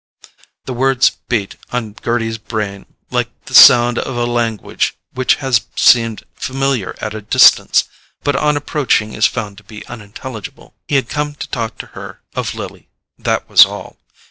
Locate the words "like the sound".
3.11-3.99